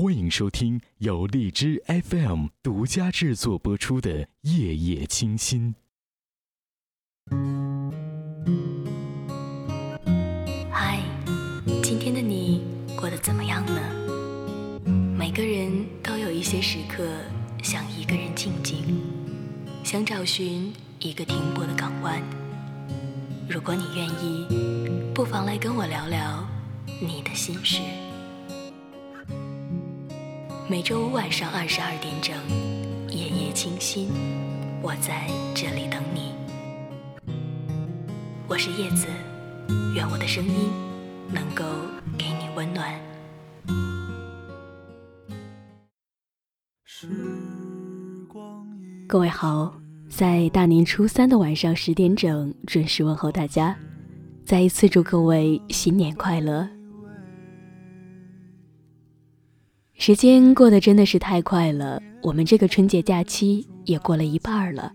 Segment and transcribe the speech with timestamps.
[0.00, 5.74] 欢迎收听由荔枝 FM 独家制作播出的《夜夜清心》。
[10.70, 11.00] 嗨，
[11.82, 12.62] 今天的你
[12.96, 13.82] 过得怎么样呢？
[15.18, 17.04] 每个人都有一些时刻
[17.60, 19.02] 想一个人静静，
[19.82, 22.22] 想找寻一个停泊的港湾。
[23.50, 24.46] 如果你愿意，
[25.12, 26.48] 不妨来跟我聊聊
[27.02, 27.80] 你的心事。
[30.70, 32.36] 每周五晚上二十二点整，
[33.08, 34.10] 夜夜清心，
[34.82, 36.34] 我在这里等你。
[38.46, 39.06] 我是叶子，
[39.94, 40.68] 愿我的声音
[41.32, 41.64] 能够
[42.18, 42.94] 给你温暖。
[49.06, 49.74] 各位好，
[50.10, 53.74] 在大年初三的晚上十点整准时问候大家，
[54.44, 56.68] 再一次祝各位新年快乐。
[60.08, 64.90] 时间过得真的是太快了，我们这个春节假期也过了一半了。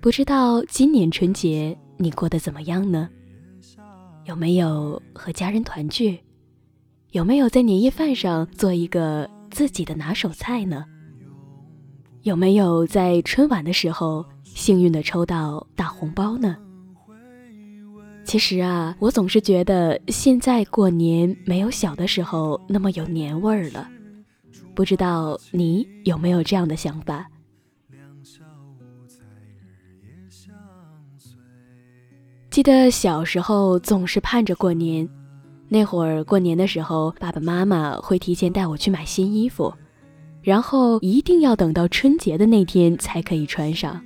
[0.00, 3.10] 不知道今年春节你过得怎么样呢？
[4.24, 6.18] 有没有和家人团聚？
[7.10, 10.86] 有没有在年夜饭上做一个自己的拿手菜呢？
[12.22, 16.56] 有没有在春晚的时候幸运的抽到大红包呢？
[18.24, 23.86] 其实啊，我总是觉得现在过年没有小的时候那么有年味儿了。
[24.74, 27.26] 不知道你有没有这样的想法？
[32.50, 35.08] 记得小时候总是盼着过年，
[35.68, 39.72] 那会儿过年的时候，爸爸妈妈会提前带我去买新衣服，
[40.42, 43.98] 然后一定要等到春节的那天才可以穿上。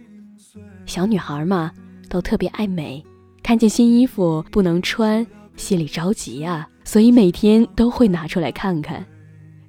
[0.85, 1.73] 小女孩嘛，
[2.09, 3.05] 都特别爱美，
[3.43, 9.05] 看见新衣服不能穿，心里着急啊，所以每天都会拿出来看看。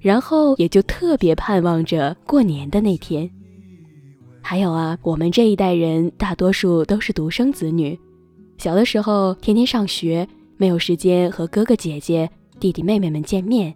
[0.00, 3.28] 然后也就特别盼望着过年的那天。
[4.40, 7.98] 还有啊，我们这一代人大多数都是独生子女，
[8.56, 13.74] 小的时候天天上学，没有时间和哥哥姐姐、弟弟妹妹们见面，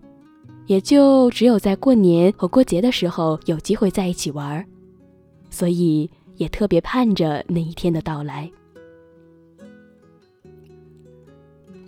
[0.66, 4.64] 也就只有在过年和过节的时候有机会在一起玩，
[5.50, 8.50] 所以也特别盼着那一天的到来。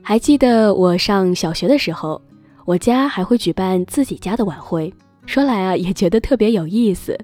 [0.03, 2.21] 还记得我上小学的时候。
[2.65, 4.93] 我家还会举办自己家的晚会，
[5.27, 7.19] 说来啊也觉得特别有意思。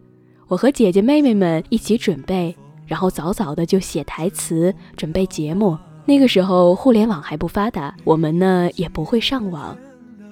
[0.49, 2.55] 我和姐姐妹妹们一起准备，
[2.87, 5.79] 然后早早的就写台词，准备节目。
[6.05, 9.77] 那个时候互联网还不发达，我们呢也不会上网，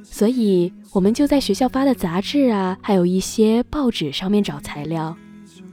[0.02, 5.16] 所以我们就在学校发的杂志啊，还有一些报纸上面找材料，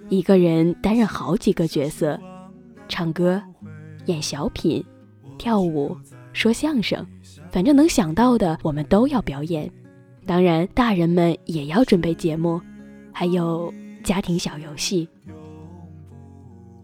[0.08, 2.18] 一个人担任好几个角色，
[2.88, 3.42] 唱歌、
[4.06, 4.86] 演小品、
[5.38, 5.98] 跳舞、
[6.36, 7.04] 说相声。
[7.50, 9.72] 反正能想到的，我们都要表演。
[10.26, 12.60] 当然，大人们也要准备节目，
[13.12, 13.74] 还有
[14.04, 15.08] 家庭小游戏。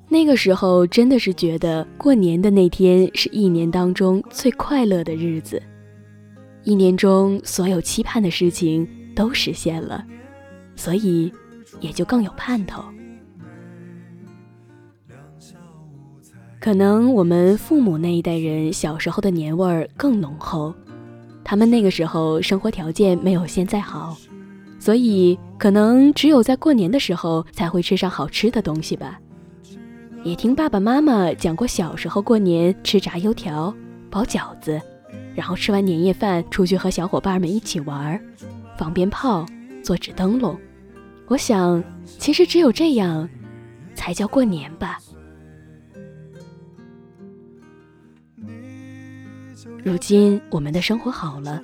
[0.07, 5.62] 那个时候真的是觉得过年的那天是一年当中最快乐的日子，
[6.63, 10.06] 一年中所有期盼的事情都实现了，
[10.75, 11.31] 所以
[11.79, 12.83] 也就更有盼头。
[16.61, 20.72] 可能我们父母那一代人小时候的年味儿更浓厚，
[21.44, 24.16] 他们那个时候生活条件没有现在好，
[24.77, 29.19] 所以可能只有在过年的时候才会吃上好吃的东西吧。
[30.23, 33.73] 也听爸爸妈妈讲过小时候过年吃炸油条、
[34.11, 34.79] 包饺子，
[35.33, 38.21] 然后吃完年夜饭出去和小伙伴们一起玩，
[38.77, 39.44] 放鞭炮、
[39.81, 40.55] 做纸灯笼。
[41.25, 41.83] 我想，
[42.19, 43.27] 其实只有这样，
[43.95, 45.00] 才叫过年吧。
[49.84, 51.59] 如今我们的生活好了，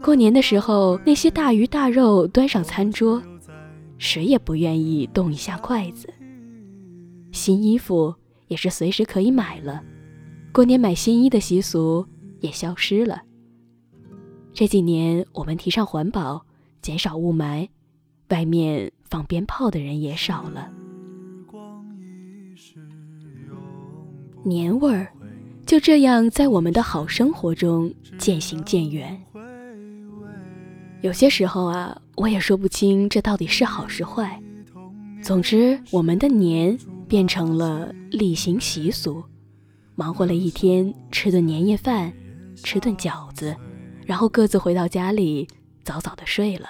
[0.00, 3.20] 过年的时候那些大鱼大肉端上餐桌，
[3.98, 6.08] 谁也不愿意动一下筷子。
[7.32, 8.14] 新衣服
[8.46, 9.82] 也是随时可以买了，
[10.52, 12.06] 过年买新衣的习俗
[12.40, 13.22] 也消失了。
[14.52, 16.46] 这几年我们提倡环保，
[16.80, 17.68] 减少雾霾，
[18.28, 20.70] 外面放鞭炮的人也少了，
[24.44, 25.12] 年味儿。
[25.66, 29.20] 就这样，在我们的好生活中渐行渐远。
[31.00, 34.40] 有些时候啊，我也说不清这到底是好是坏。
[35.20, 36.78] 总之，我们的年
[37.08, 39.24] 变成了例行习俗，
[39.96, 42.12] 忙活了一天，吃顿年夜饭，
[42.62, 43.54] 吃顿饺子，
[44.04, 45.48] 然后各自回到家里，
[45.82, 46.68] 早早的睡了。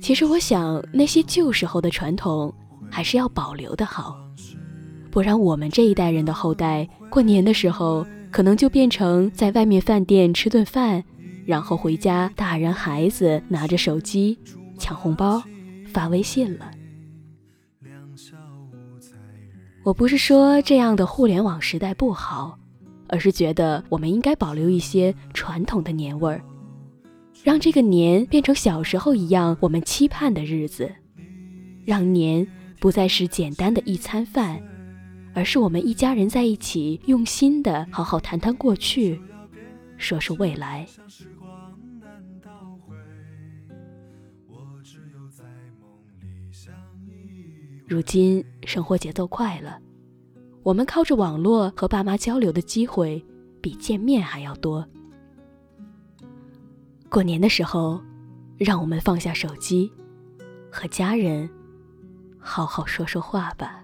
[0.00, 2.54] 其实，我想那些旧时候的传统，
[2.90, 4.23] 还是要保留的好。
[5.14, 11.04] 不然，我们这一代人的后代过年的时候，可能就变成在外面饭店吃顿饭，
[11.46, 14.36] 然后回家，大人孩子拿着手机
[14.76, 15.40] 抢红包、
[15.86, 16.68] 发微信了。
[19.84, 22.58] 我不是说这样的互联网时代不好，
[23.06, 26.42] 而是觉得我们应该保留一些传统的年味儿，
[27.44, 30.90] 让这个年变成小时候一样我们期盼的日子，
[31.84, 32.44] 让年
[32.80, 34.60] 不再是简单的一餐饭，
[35.34, 39.20] 而是我们一家人在一起用心的好好谈谈过去，
[39.96, 40.86] 说说未来。
[47.86, 49.78] 如今生活节奏快了，
[50.62, 53.22] 我们靠着网络和爸妈交流的机会
[53.60, 54.86] 比见面还要多。
[57.10, 58.02] 过年的时候，
[58.56, 59.92] 让我们放下手机，
[60.72, 61.48] 和家人
[62.38, 63.83] 好好说说话吧。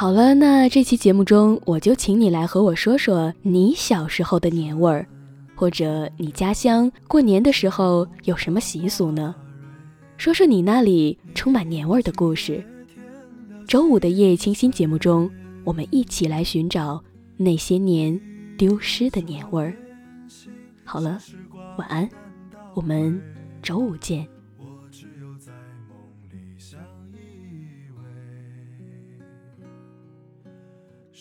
[0.00, 5.06] 好了，那这期节目中，我就请你来和我说说你小时候的年味儿，
[5.54, 9.34] 或者你家乡过年的时候有什么习俗呢？
[10.16, 12.64] 说说你那里充满年味儿的故事。
[13.68, 15.30] 周五的夜清新节目中，
[15.64, 17.04] 我们一起来寻找
[17.36, 18.18] 那些年
[18.56, 19.76] 丢失的年味儿。
[20.82, 21.18] 好了，
[21.76, 22.08] 晚安，
[22.72, 23.20] 我们
[23.60, 24.26] 周五见。
[24.56, 25.52] 我只有在
[25.90, 25.98] 梦
[26.30, 26.80] 里相
[27.12, 27.29] 依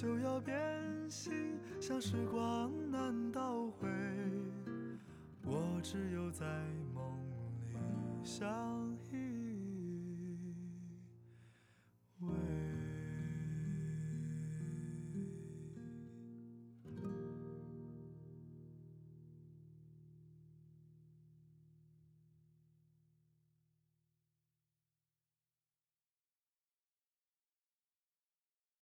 [0.00, 0.56] 就要变
[1.10, 3.88] 心，像时光难倒回，
[5.44, 6.46] 我只有在
[6.94, 7.02] 梦
[7.66, 7.74] 里
[8.22, 8.87] 相